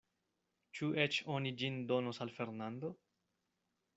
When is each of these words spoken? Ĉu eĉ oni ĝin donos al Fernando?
Ĉu 0.77 0.87
eĉ 1.03 1.17
oni 1.33 1.51
ĝin 1.59 1.77
donos 1.93 2.21
al 2.27 2.33
Fernando? 2.39 2.93